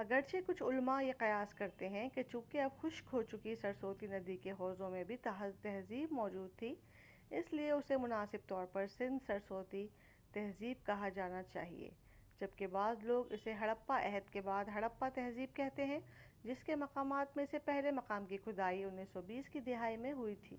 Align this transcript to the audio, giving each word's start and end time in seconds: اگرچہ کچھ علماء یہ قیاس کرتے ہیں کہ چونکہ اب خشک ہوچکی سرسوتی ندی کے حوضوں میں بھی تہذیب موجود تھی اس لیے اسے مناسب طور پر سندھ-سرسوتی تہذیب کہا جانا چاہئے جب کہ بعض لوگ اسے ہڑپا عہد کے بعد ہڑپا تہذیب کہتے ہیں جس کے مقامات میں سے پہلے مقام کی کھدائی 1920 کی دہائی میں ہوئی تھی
اگرچہ 0.00 0.36
کچھ 0.46 0.62
علماء 0.62 1.00
یہ 1.02 1.12
قیاس 1.18 1.52
کرتے 1.54 1.88
ہیں 1.88 2.08
کہ 2.08 2.22
چونکہ 2.22 2.60
اب 2.60 2.70
خشک 2.80 3.08
ہوچکی 3.12 3.54
سرسوتی 3.56 4.06
ندی 4.06 4.36
کے 4.36 4.52
حوضوں 4.58 4.90
میں 4.90 5.02
بھی 5.04 5.16
تہذیب 5.22 6.12
موجود 6.12 6.56
تھی 6.58 6.74
اس 7.30 7.52
لیے 7.52 7.70
اسے 7.70 7.96
مناسب 7.96 8.48
طور 8.48 8.66
پر 8.72 8.86
سندھ-سرسوتی 8.96 9.86
تہذیب 10.34 10.86
کہا 10.86 11.08
جانا 11.08 11.42
چاہئے 11.42 11.90
جب 12.40 12.56
کہ 12.56 12.66
بعض 12.66 13.04
لوگ 13.04 13.32
اسے 13.32 13.52
ہڑپا 13.52 14.00
عہد 14.00 14.32
کے 14.32 14.40
بعد 14.40 14.74
ہڑپا 14.74 15.08
تہذیب 15.08 15.54
کہتے 15.56 15.84
ہیں 15.84 16.00
جس 16.44 16.64
کے 16.66 16.74
مقامات 16.76 17.36
میں 17.36 17.44
سے 17.50 17.58
پہلے 17.64 17.90
مقام 17.90 18.26
کی 18.26 18.36
کھدائی 18.36 18.84
1920 18.84 19.52
کی 19.52 19.60
دہائی 19.60 19.96
میں 19.96 20.12
ہوئی 20.12 20.34
تھی 20.42 20.56